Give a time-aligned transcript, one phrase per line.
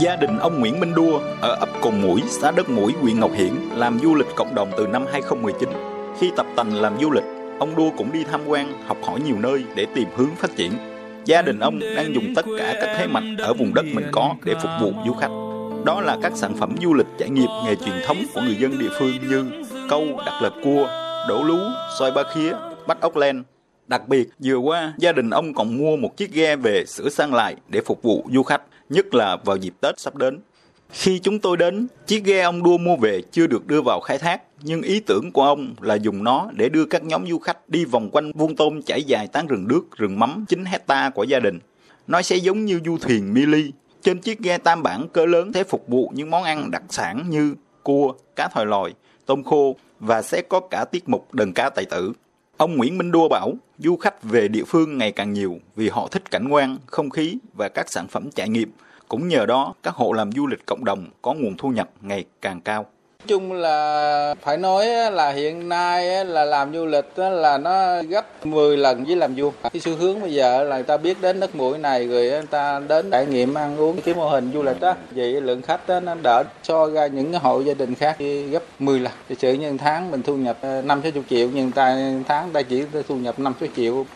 [0.00, 3.30] Gia đình ông Nguyễn Minh Đua ở ấp Cồn Mũi, xã Đất Mũi, huyện Ngọc
[3.34, 5.68] Hiển làm du lịch cộng đồng từ năm 2019.
[6.18, 7.24] Khi tập tành làm du lịch,
[7.58, 10.72] ông Đua cũng đi tham quan, học hỏi nhiều nơi để tìm hướng phát triển.
[11.24, 14.34] Gia đình ông đang dùng tất cả các thế mạnh ở vùng đất mình có
[14.44, 15.30] để phục vụ du khách.
[15.84, 18.78] Đó là các sản phẩm du lịch trải nghiệm nghề truyền thống của người dân
[18.78, 19.44] địa phương như
[19.88, 20.88] câu, đặt lợp cua,
[21.28, 21.58] đổ lú,
[21.98, 22.52] xoay ba khía,
[22.86, 23.42] bắt ốc len.
[23.86, 27.34] Đặc biệt, vừa qua, gia đình ông còn mua một chiếc ghe về sửa sang
[27.34, 30.40] lại để phục vụ du khách, nhất là vào dịp Tết sắp đến.
[30.90, 34.18] Khi chúng tôi đến, chiếc ghe ông đua mua về chưa được đưa vào khai
[34.18, 37.68] thác, nhưng ý tưởng của ông là dùng nó để đưa các nhóm du khách
[37.68, 41.24] đi vòng quanh vuông tôm trải dài tán rừng đước, rừng mắm 9 hecta của
[41.24, 41.58] gia đình.
[42.06, 43.72] Nó sẽ giống như du thuyền mili.
[44.02, 47.24] Trên chiếc ghe tam bản cỡ lớn sẽ phục vụ những món ăn đặc sản
[47.28, 48.94] như cua, cá thòi lòi,
[49.26, 52.12] tôm khô và sẽ có cả tiết mục đần cá tài tử.
[52.60, 56.08] Ông Nguyễn Minh Đua bảo, du khách về địa phương ngày càng nhiều vì họ
[56.10, 58.72] thích cảnh quan, không khí và các sản phẩm trải nghiệm.
[59.08, 62.24] Cũng nhờ đó, các hộ làm du lịch cộng đồng có nguồn thu nhập ngày
[62.40, 62.86] càng cao
[63.26, 68.76] chung là phải nói là hiện nay là làm du lịch là nó gấp 10
[68.76, 69.52] lần với làm du.
[69.62, 72.42] cái xu hướng bây giờ là người ta biết đến đất mũi này rồi người
[72.50, 75.88] ta đến trải nghiệm ăn uống cái mô hình du lịch đó vậy lượng khách
[75.88, 78.16] đó, nó đỡ so ra những hộ gia đình khác
[78.50, 81.70] gấp 10 lần thì sự như tháng mình thu nhập ờ, năm sáu triệu nhưng
[81.70, 84.06] ta tháng ta chỉ thu nhập năm sáu triệu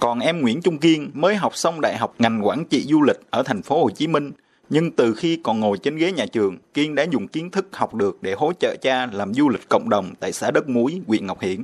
[0.00, 3.20] còn em Nguyễn Trung Kiên mới học xong đại học ngành quản trị du lịch
[3.30, 4.32] ở thành phố Hồ Chí Minh
[4.70, 7.94] nhưng từ khi còn ngồi trên ghế nhà trường, Kiên đã dùng kiến thức học
[7.94, 11.26] được để hỗ trợ cha làm du lịch cộng đồng tại xã Đất Muối, huyện
[11.26, 11.62] Ngọc Hiển.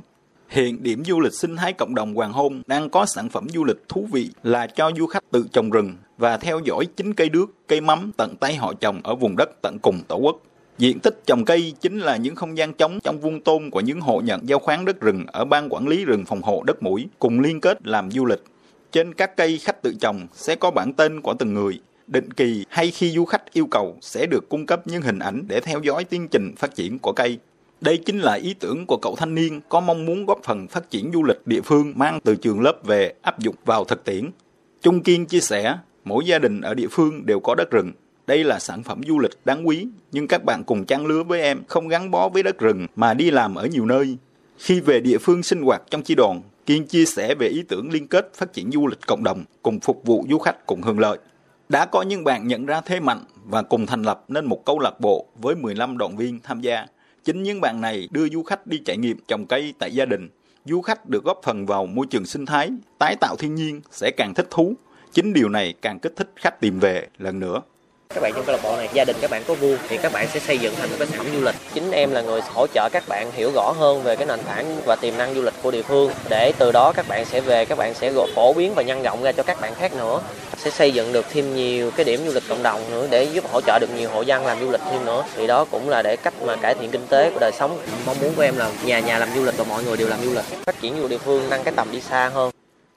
[0.49, 3.63] Hiện điểm du lịch sinh thái cộng đồng Hoàng Hôn đang có sản phẩm du
[3.63, 7.29] lịch thú vị là cho du khách tự trồng rừng và theo dõi chính cây
[7.29, 10.41] đước, cây mắm tận tay họ trồng ở vùng đất tận cùng tổ quốc.
[10.77, 14.01] Diện tích trồng cây chính là những không gian trống trong vuông tôm của những
[14.01, 17.07] hộ nhận giao khoán đất rừng ở ban quản lý rừng phòng hộ đất mũi
[17.19, 18.43] cùng liên kết làm du lịch.
[18.91, 22.65] Trên các cây khách tự trồng sẽ có bản tên của từng người, định kỳ
[22.69, 25.79] hay khi du khách yêu cầu sẽ được cung cấp những hình ảnh để theo
[25.83, 27.39] dõi tiến trình phát triển của cây.
[27.81, 30.89] Đây chính là ý tưởng của cậu thanh niên có mong muốn góp phần phát
[30.89, 34.29] triển du lịch địa phương mang từ trường lớp về áp dụng vào thực tiễn.
[34.81, 37.91] Trung Kiên chia sẻ, mỗi gia đình ở địa phương đều có đất rừng.
[38.27, 41.41] Đây là sản phẩm du lịch đáng quý, nhưng các bạn cùng trang lứa với
[41.41, 44.17] em không gắn bó với đất rừng mà đi làm ở nhiều nơi.
[44.57, 47.91] Khi về địa phương sinh hoạt trong chi đoàn, Kiên chia sẻ về ý tưởng
[47.91, 50.99] liên kết phát triển du lịch cộng đồng cùng phục vụ du khách cùng hưởng
[50.99, 51.17] lợi.
[51.69, 54.79] Đã có những bạn nhận ra thế mạnh và cùng thành lập nên một câu
[54.79, 56.85] lạc bộ với 15 đoàn viên tham gia.
[57.23, 60.29] Chính những bạn này đưa du khách đi trải nghiệm trồng cây tại gia đình.
[60.65, 62.69] Du khách được góp phần vào môi trường sinh thái,
[62.99, 64.73] tái tạo thiên nhiên sẽ càng thích thú.
[65.11, 67.61] Chính điều này càng kích thích khách tìm về lần nữa
[68.09, 70.13] các bạn trong câu lạc bộ này gia đình các bạn có vui thì các
[70.13, 71.55] bạn sẽ xây dựng thành một cái sản du lịch.
[71.73, 74.81] Chính em là người hỗ trợ các bạn hiểu rõ hơn về cái nền tảng
[74.85, 76.11] và tiềm năng du lịch của địa phương.
[76.29, 79.23] Để từ đó các bạn sẽ về các bạn sẽ phổ biến và nhân rộng
[79.23, 80.21] ra cho các bạn khác nữa.
[80.57, 83.51] Sẽ xây dựng được thêm nhiều cái điểm du lịch cộng đồng nữa để giúp
[83.51, 85.23] hỗ trợ được nhiều hộ dân làm du lịch thêm nữa.
[85.35, 87.77] Thì đó cũng là để cách mà cải thiện kinh tế của đời sống.
[88.05, 90.19] Mong muốn của em là nhà nhà làm du lịch và mọi người đều làm
[90.23, 90.45] du lịch.
[90.65, 92.51] Phát triển du lịch địa phương nâng cái tầm đi xa hơn.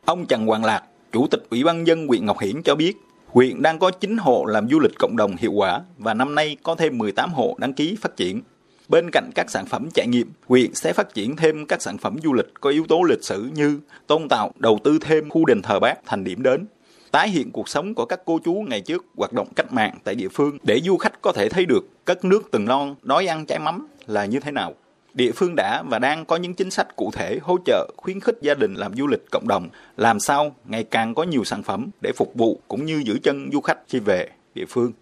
[0.04, 2.94] Ông Trần Hoàng Lạc chủ tịch ủy ban dân huyện Ngọc Hiển cho biết
[3.26, 6.56] Huyện đang có 9 hộ làm du lịch cộng đồng hiệu quả và năm nay
[6.62, 8.41] có thêm 18 hộ đăng ký phát triển.
[8.88, 12.16] Bên cạnh các sản phẩm trải nghiệm, huyện sẽ phát triển thêm các sản phẩm
[12.25, 15.62] du lịch có yếu tố lịch sử như tôn tạo, đầu tư thêm khu đền
[15.62, 16.66] thờ bác thành điểm đến,
[17.10, 20.15] tái hiện cuộc sống của các cô chú ngày trước hoạt động cách mạng tại
[20.15, 23.47] địa phương để du khách có thể thấy được cất nước từng lon, đói ăn
[23.47, 24.75] trái mắm là như thế nào
[25.16, 28.38] địa phương đã và đang có những chính sách cụ thể hỗ trợ khuyến khích
[28.41, 31.91] gia đình làm du lịch cộng đồng, làm sao ngày càng có nhiều sản phẩm
[32.00, 34.93] để phục vụ cũng như giữ chân du khách khi về địa phương.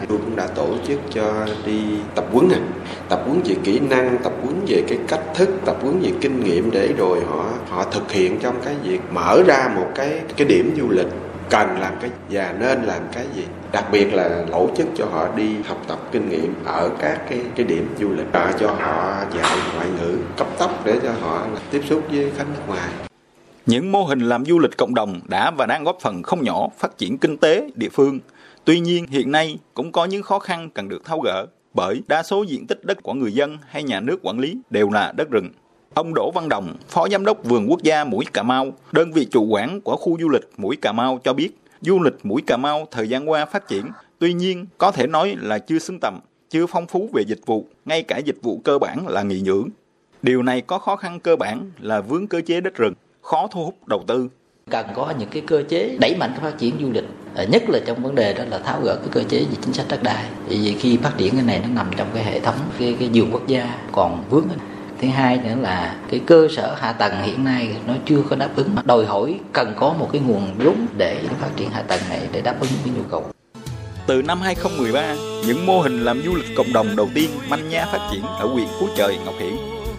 [0.00, 1.80] Thì tôi cũng đã tổ chức cho đi
[2.14, 2.60] tập huấn này,
[3.08, 6.44] tập huấn về kỹ năng, tập huấn về cái cách thức, tập huấn về kinh
[6.44, 10.46] nghiệm để rồi họ họ thực hiện trong cái việc mở ra một cái cái
[10.48, 11.08] điểm du lịch
[11.50, 15.28] cần làm cái và nên làm cái gì đặc biệt là tổ chức cho họ
[15.36, 19.24] đi học tập kinh nghiệm ở các cái cái điểm du lịch và cho họ
[19.34, 22.88] dạy ngoại ngữ cấp tốc để cho họ tiếp xúc với khách nước ngoài
[23.66, 26.68] những mô hình làm du lịch cộng đồng đã và đang góp phần không nhỏ
[26.78, 28.20] phát triển kinh tế địa phương.
[28.64, 32.22] Tuy nhiên, hiện nay cũng có những khó khăn cần được tháo gỡ bởi đa
[32.22, 35.30] số diện tích đất của người dân hay nhà nước quản lý đều là đất
[35.30, 35.50] rừng.
[35.94, 39.26] Ông Đỗ Văn Đồng, Phó Giám đốc Vườn Quốc gia Mũi Cà Mau, đơn vị
[39.30, 41.50] chủ quản của khu du lịch Mũi Cà Mau cho biết,
[41.80, 43.84] du lịch Mũi Cà Mau thời gian qua phát triển,
[44.18, 46.20] tuy nhiên có thể nói là chưa xứng tầm,
[46.50, 49.68] chưa phong phú về dịch vụ, ngay cả dịch vụ cơ bản là nghỉ dưỡng.
[50.22, 53.64] Điều này có khó khăn cơ bản là vướng cơ chế đất rừng, khó thu
[53.64, 54.28] hút đầu tư.
[54.70, 57.04] Cần có những cái cơ chế đẩy mạnh phát triển du lịch,
[57.34, 59.72] ờ, nhất là trong vấn đề đó là tháo gỡ cái cơ chế về chính
[59.74, 60.24] sách đất đai.
[60.48, 63.30] Vì khi phát triển cái này nó nằm trong cái hệ thống cái, cái vườn
[63.32, 64.46] quốc gia còn vướng
[65.04, 68.48] thứ hai nữa là cái cơ sở hạ tầng hiện nay nó chưa có đáp
[68.56, 72.20] ứng đòi hỏi cần có một cái nguồn vốn để phát triển hạ tầng này
[72.32, 73.24] để đáp ứng cái nhu cầu
[74.06, 75.14] Từ năm 2013,
[75.46, 78.46] những mô hình làm du lịch cộng đồng đầu tiên manh nha phát triển ở
[78.46, 79.56] huyện Phú Trời, Ngọc Hiển.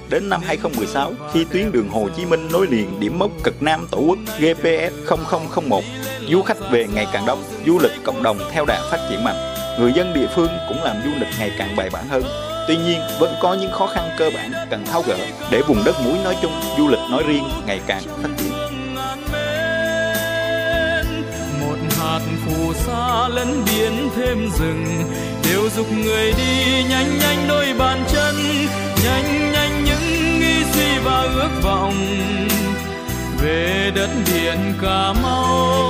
[0.09, 3.87] Đến năm 2016, khi tuyến đường Hồ Chí Minh nối liền điểm mốc cực Nam
[3.91, 4.93] Tổ quốc GPS
[5.69, 5.83] 0001,
[6.29, 9.53] du khách về ngày càng đông, du lịch cộng đồng theo đà phát triển mạnh.
[9.79, 12.23] Người dân địa phương cũng làm du lịch ngày càng bài bản hơn.
[12.67, 15.17] Tuy nhiên, vẫn có những khó khăn cơ bản cần tháo gỡ
[15.51, 18.51] để vùng đất mũi nói chung, du lịch nói riêng ngày càng phát triển.
[21.61, 24.85] một hạt phù sa lẫn biển thêm rừng
[25.49, 28.35] đều dục người đi nhanh nhanh đôi bàn chân
[29.03, 32.07] nhanh nhanh những nghĩ suy và ước vọng
[33.41, 35.84] về đất biển cà mau